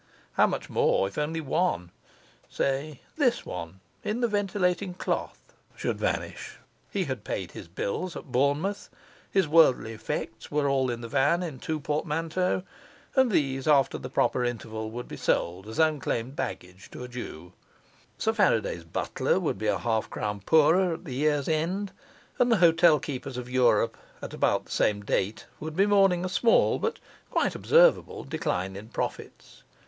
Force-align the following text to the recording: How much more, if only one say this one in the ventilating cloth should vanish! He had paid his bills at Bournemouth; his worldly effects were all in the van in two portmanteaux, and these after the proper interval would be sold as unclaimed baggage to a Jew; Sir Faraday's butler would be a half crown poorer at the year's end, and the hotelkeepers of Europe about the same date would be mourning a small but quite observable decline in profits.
How 0.33 0.47
much 0.47 0.67
more, 0.67 1.07
if 1.07 1.19
only 1.19 1.41
one 1.41 1.91
say 2.49 3.01
this 3.17 3.45
one 3.45 3.81
in 4.03 4.19
the 4.19 4.27
ventilating 4.27 4.95
cloth 4.95 5.53
should 5.75 5.99
vanish! 5.99 6.57
He 6.89 7.03
had 7.03 7.23
paid 7.23 7.51
his 7.51 7.67
bills 7.67 8.15
at 8.15 8.31
Bournemouth; 8.31 8.89
his 9.29 9.47
worldly 9.47 9.93
effects 9.93 10.49
were 10.49 10.67
all 10.67 10.89
in 10.89 11.01
the 11.01 11.07
van 11.07 11.43
in 11.43 11.59
two 11.59 11.79
portmanteaux, 11.79 12.63
and 13.15 13.29
these 13.31 13.67
after 13.67 13.99
the 13.99 14.09
proper 14.09 14.43
interval 14.43 14.89
would 14.89 15.07
be 15.07 15.17
sold 15.17 15.67
as 15.67 15.77
unclaimed 15.77 16.35
baggage 16.35 16.89
to 16.89 17.03
a 17.03 17.07
Jew; 17.07 17.53
Sir 18.17 18.33
Faraday's 18.33 18.83
butler 18.83 19.39
would 19.39 19.59
be 19.59 19.67
a 19.67 19.77
half 19.77 20.09
crown 20.09 20.39
poorer 20.43 20.95
at 20.95 21.05
the 21.05 21.13
year's 21.13 21.47
end, 21.47 21.91
and 22.39 22.51
the 22.51 22.57
hotelkeepers 22.57 23.37
of 23.37 23.47
Europe 23.51 23.95
about 24.19 24.65
the 24.65 24.71
same 24.71 25.01
date 25.05 25.45
would 25.59 25.75
be 25.75 25.85
mourning 25.85 26.25
a 26.25 26.29
small 26.29 26.79
but 26.79 26.97
quite 27.29 27.53
observable 27.53 28.23
decline 28.23 28.75
in 28.75 28.89
profits. 28.89 29.61